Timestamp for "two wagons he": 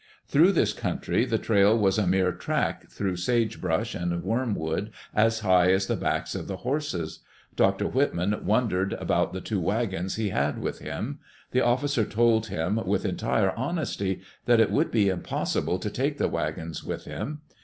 9.41-10.29